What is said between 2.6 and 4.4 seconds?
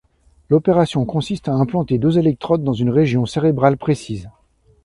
dans une région cérébrale précise.